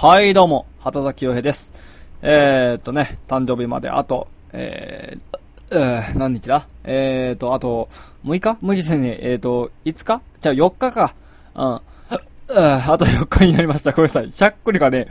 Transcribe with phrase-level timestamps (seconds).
[0.00, 1.72] はい、どうも、畑崎洋平です。
[2.22, 6.68] えー、っとね、誕生日まであと、えー、えー、何日だ？
[6.84, 7.88] えー、っと、あと、
[8.24, 10.22] 6日 ?6 日に、えー、っと、5日？
[10.40, 11.16] じゃあ4日か。
[11.56, 11.62] うん。
[11.64, 11.80] あ
[12.96, 13.90] と4日になりました。
[13.90, 14.30] ごめんなさい。
[14.30, 15.08] しゃっくりがね、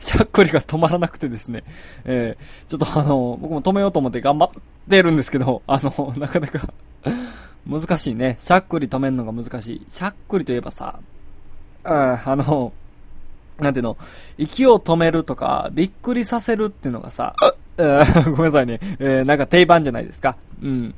[0.00, 1.62] しゃっくりが止まらなくてですね。
[2.04, 4.50] えー、ちょっとあの、僕も止めようと思って頑張っ
[4.90, 6.74] てるんですけど、あの、なかなか
[7.68, 8.36] 難しいね。
[8.40, 9.86] しゃっくり止めるのが難しい。
[9.88, 10.98] しゃっくりといえばさ、
[11.84, 12.72] ああの、
[13.58, 13.96] なんていうの、
[14.38, 17.34] 息を止めるとか、びっくりさせるっていうのがさ、
[17.76, 18.80] ごめんなさいね。
[18.98, 20.36] えー、なんか定番じゃないですか？
[20.62, 20.94] うん。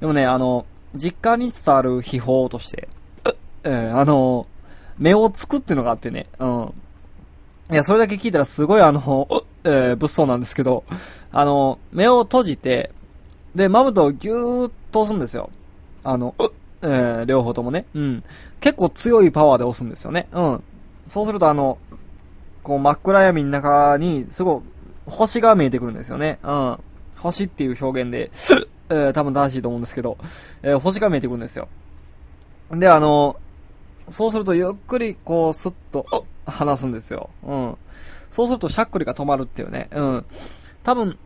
[0.00, 2.88] でもね、あの、実家に伝わる秘宝として、
[3.64, 4.46] えー、あの、
[4.98, 6.72] 目をつくっていうのがあってね、うん。
[7.72, 9.28] いや、それだけ聞いたらすごいあの、
[9.64, 10.84] えー、物騒なんですけど、
[11.32, 12.90] あの、目を閉じて、
[13.54, 15.50] で、まぶたをぎゅーっと押すんですよ。
[16.04, 16.34] あの、
[16.82, 17.84] えー、両方ともね。
[17.94, 18.24] うん。
[18.60, 20.28] 結構強いパワーで押すんですよね。
[20.32, 20.64] うん。
[21.10, 21.76] そうするとあの、
[22.62, 24.62] こう真っ暗闇の中に、すご
[25.06, 26.38] い、星が見えてくるんですよね。
[26.44, 26.78] うん。
[27.16, 28.30] 星っていう表現で、
[28.90, 30.16] えー、多分正しいと思うんですけど、
[30.62, 31.66] えー、星が見えてくるんですよ。
[32.70, 33.36] で、あの、
[34.08, 36.06] そうするとゆっくりこう、スッと、
[36.46, 37.28] 離すんですよ。
[37.42, 37.76] うん。
[38.30, 39.88] そうするとしゃっくりが止まるっていうね。
[39.90, 40.24] うん。
[40.84, 41.18] 多分、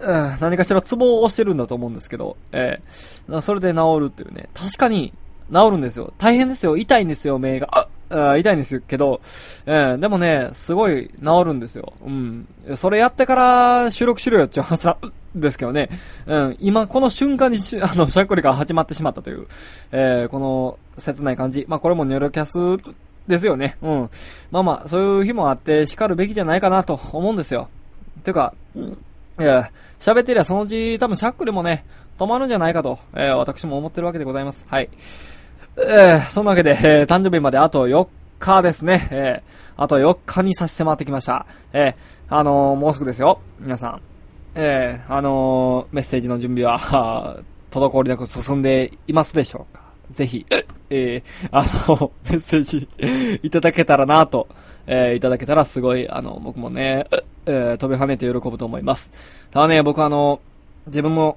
[0.00, 4.48] うん、何かしらツボを押してるんだと思うんですけど、えー、それで治るっていうね。
[4.52, 5.12] 確かに、
[5.52, 6.12] 治るんですよ。
[6.18, 6.76] 大変ですよ。
[6.76, 7.88] 痛いんですよ、目が。
[8.10, 9.20] あ痛いんですけど、
[9.66, 11.92] えー、でもね、すごい治るんですよ。
[12.04, 12.46] うん。
[12.76, 14.96] それやってから収録しろよっていう話なん
[15.40, 15.90] ですけどね。
[16.26, 16.56] うん。
[16.60, 19.46] 今、この瞬間にし、あの、しゃっくりが始まってしまったという、
[19.92, 21.66] えー、この切ない感じ。
[21.68, 22.82] まあ、これもニョロキャス
[23.26, 23.76] ですよね。
[23.82, 24.10] うん。
[24.50, 27.68] まあまあ、そういう日もあって叱るべきじゃないかなと思うんですよ。
[28.22, 28.54] てか、
[29.38, 31.84] いや、喋ってりゃそのうち多分しゃっくりもね、
[32.18, 34.64] 止まるんじゃないかと、えー、私も思ってるわけでございます。
[34.68, 34.88] はい。
[35.78, 39.08] えー、そんなわけで、えー、誕生日まであと4日ですね。
[39.10, 41.44] えー、あと4日に差し迫ってきました。
[41.74, 41.94] えー、
[42.34, 43.40] あのー、もうすぐですよ。
[43.60, 44.00] 皆さん。
[44.54, 49.82] えー、あのー、メッセージの準備は、 滞りなく進んでいますでしょうか
[50.12, 50.46] ぜひ、
[50.88, 52.88] えー、あの、メッセージ
[53.42, 54.48] いただけたらなと、
[54.86, 57.04] えー、いただけたらすごい、あの、僕もね、
[57.44, 59.12] えー、飛び跳ねて喜ぶと思います。
[59.50, 60.40] ただね、僕あの、
[60.86, 61.36] 自分の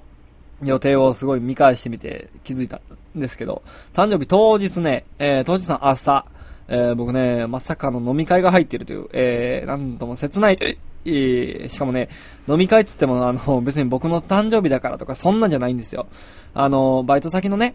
[0.62, 2.80] 予定をすごい見返してみて気づいた
[3.14, 3.62] ですけど、
[3.92, 6.24] 誕生日当日ね、えー、当日の朝、
[6.68, 10.76] えー、僕ね、まさかの飲み会が入っているという、えー、なんとも切ない、え？
[11.04, 12.08] ー、しかもね、
[12.48, 16.06] 飲み会っつっても、あの、別に僕の誕生日だからとか、そんなんじゃないんですよ。
[16.54, 17.74] あの、バイト先のね、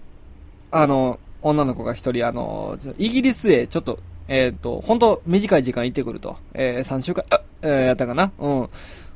[0.71, 6.37] あの、女の子が一人、あの、イギリスへちょっと、えっ、ー、と、本当短い時間行ってくると。
[6.53, 7.25] えー、3週間、
[7.61, 8.31] えー、やったかな？
[8.39, 8.69] うん。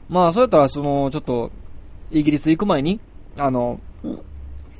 [0.10, 1.52] まあ、そうやったら、その、ちょっと、
[2.12, 3.00] イギリス行く前に、
[3.38, 3.80] あの、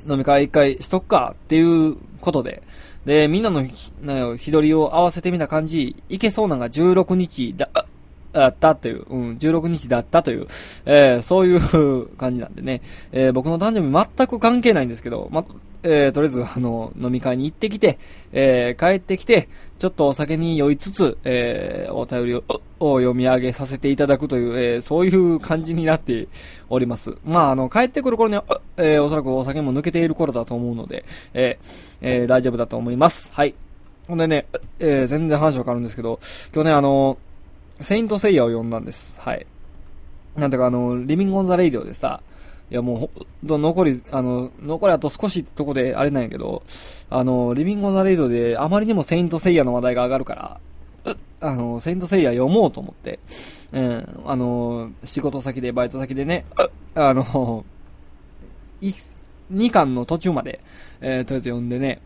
[0.08, 2.62] 飲み会一回しとくかっていうことで、
[3.04, 3.62] で、みんなの
[4.02, 7.68] な日取りを合わせてみた感じ、いけそうなのが16日だ、
[8.32, 10.46] だったという、うん、16日だったという、
[10.84, 12.82] えー、そういう感じなんでね、
[13.12, 15.44] えー、僕の誕生日全く関係ないんですけど、ま、
[15.82, 17.98] えー、とりあえず、あの、飲み会に行ってきて、
[18.32, 19.48] えー、帰ってきて、
[19.78, 22.44] ちょっとお酒に酔いつつ、えー、お便りを
[22.80, 26.28] を読み上げさせていただくという、えー、そういう感じになって
[26.70, 27.16] おります。
[27.24, 28.44] まあ、あの、帰ってくる頃には、
[28.78, 31.04] えー、おそらくお酒も抜けている頃だと思うので、
[31.34, 31.66] えー、
[32.00, 33.30] えー、大丈夫だと思います。
[33.32, 33.54] はい。
[34.08, 34.46] ほんでね、
[34.80, 36.18] えー、全然話変わるんですけど、
[36.54, 37.18] 今日ね、あの、
[37.80, 39.18] セイントセイヤを読んだんです。
[39.20, 39.46] はい。
[40.36, 42.22] なんてか、あの、リビングオンザレイディオでさ、
[42.70, 43.10] いやもうほ
[43.44, 46.62] んと残り、あの、残りあと少しってとこであれなんやけど、
[47.10, 50.60] あの、リビングオンザレイディオであまりにもセイントセイヤの話題が上がるから、
[51.40, 53.18] あの、セイントセイヤ読もうと思って、
[53.72, 56.44] うん、あの、仕事先で、バイト先でね、
[56.94, 57.64] あの、
[59.52, 60.60] 2巻の途中まで、
[61.00, 62.00] えー、とりあえず読んでね、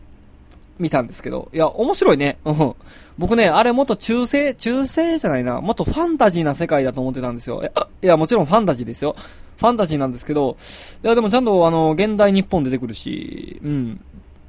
[0.79, 2.37] 見たんですけど、いや、面白いね。
[2.45, 2.75] うん。
[3.17, 7.63] 僕ね、あれもっと中世、中世じゃないな、もっとファンタジーな世界だと思ってたんですよ。
[8.01, 9.15] いや、もちろんファンタジーですよ。
[9.57, 10.57] ファンタジーなんですけど、
[11.03, 14.01] いや、でもちゃんとあの、現代日本出てくるし、うん。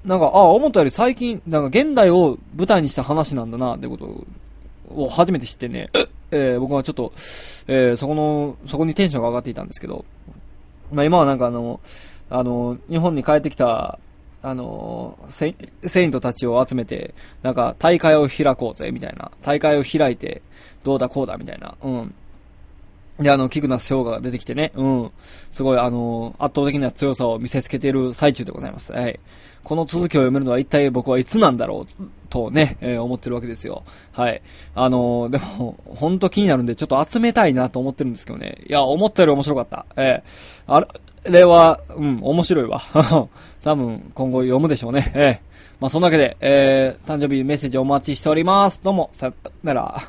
[0.05, 4.25] なんか、あ、思ったより最近、なんか現代を舞台にした話なんだな、ってこと
[4.89, 5.91] を初めて知ってね、
[6.31, 7.13] えー、僕はちょっと、
[7.69, 10.05] えー、そこの、そこにテンションが上がっていたんですけど、
[10.93, 11.81] まあ今はなんかあの、
[12.31, 13.99] あの、日本に帰ってきた、
[14.47, 19.33] あのセ、セイントたちを集めて、なんか大会を開こうぜ、みたいな。
[19.43, 20.41] 大会を開いて、
[20.85, 21.75] どうだこうだ、みたいな。
[21.83, 22.15] うん。
[23.19, 25.11] で、あの、キグナス氷河が出てきてね、うん。
[25.51, 28.93] すごい、あの、圧倒的な強さを見せつけている最中でございます。
[28.93, 29.19] はい。
[29.65, 33.83] この続きを読めるのは一体僕はいつなんだろう、とね、えー、思ってるわけですよ。
[34.13, 34.43] はい。
[34.77, 38.59] あのー、でも、ほんと気になるんで、ちょっと集めたいなと思ってるんですけどね。
[38.69, 39.87] いや、思ったより面白かった。
[39.97, 40.87] えー、あれ
[41.45, 42.83] は、うん、面白いわ。
[43.65, 45.13] 多分、今後読むでしょうね。
[45.15, 45.43] ええ、
[45.81, 48.83] まあ、そんなわけで、えー、誕生日メッセージお待ちしております。
[48.83, 50.03] どうも、さよなら。